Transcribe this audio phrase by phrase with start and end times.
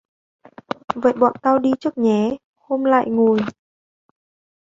[0.95, 3.39] vậy bọn tao đi trước nhé hôm lại ngồi